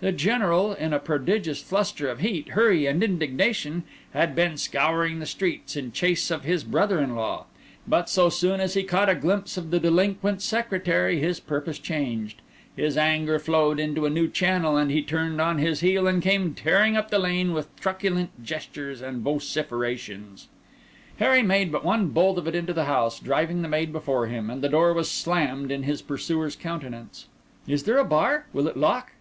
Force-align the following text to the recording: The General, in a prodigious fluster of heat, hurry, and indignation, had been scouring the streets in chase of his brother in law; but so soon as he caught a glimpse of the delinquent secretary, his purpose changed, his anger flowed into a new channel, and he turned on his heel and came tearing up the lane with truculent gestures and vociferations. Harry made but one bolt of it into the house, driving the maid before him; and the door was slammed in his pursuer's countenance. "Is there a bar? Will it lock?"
The 0.00 0.10
General, 0.10 0.72
in 0.72 0.92
a 0.92 0.98
prodigious 0.98 1.62
fluster 1.62 2.08
of 2.08 2.18
heat, 2.18 2.48
hurry, 2.48 2.86
and 2.86 3.00
indignation, 3.00 3.84
had 4.12 4.34
been 4.34 4.56
scouring 4.56 5.20
the 5.20 5.24
streets 5.24 5.76
in 5.76 5.92
chase 5.92 6.32
of 6.32 6.42
his 6.42 6.64
brother 6.64 6.98
in 6.98 7.14
law; 7.14 7.44
but 7.86 8.08
so 8.08 8.28
soon 8.28 8.58
as 8.60 8.74
he 8.74 8.82
caught 8.82 9.08
a 9.08 9.14
glimpse 9.14 9.56
of 9.56 9.70
the 9.70 9.78
delinquent 9.78 10.42
secretary, 10.42 11.20
his 11.20 11.38
purpose 11.38 11.78
changed, 11.78 12.42
his 12.74 12.98
anger 12.98 13.38
flowed 13.38 13.78
into 13.78 14.04
a 14.04 14.10
new 14.10 14.26
channel, 14.26 14.76
and 14.76 14.90
he 14.90 15.00
turned 15.00 15.40
on 15.40 15.58
his 15.58 15.78
heel 15.78 16.08
and 16.08 16.22
came 16.24 16.54
tearing 16.54 16.96
up 16.96 17.10
the 17.12 17.18
lane 17.20 17.52
with 17.52 17.68
truculent 17.78 18.30
gestures 18.42 19.00
and 19.00 19.22
vociferations. 19.22 20.48
Harry 21.20 21.44
made 21.44 21.70
but 21.70 21.84
one 21.84 22.08
bolt 22.08 22.36
of 22.36 22.48
it 22.48 22.54
into 22.56 22.72
the 22.72 22.86
house, 22.86 23.20
driving 23.20 23.62
the 23.62 23.68
maid 23.68 23.92
before 23.92 24.26
him; 24.26 24.50
and 24.50 24.60
the 24.60 24.68
door 24.68 24.92
was 24.92 25.08
slammed 25.08 25.70
in 25.70 25.84
his 25.84 26.02
pursuer's 26.02 26.56
countenance. 26.56 27.26
"Is 27.68 27.84
there 27.84 27.98
a 27.98 28.04
bar? 28.04 28.46
Will 28.52 28.66
it 28.66 28.76
lock?" 28.76 29.12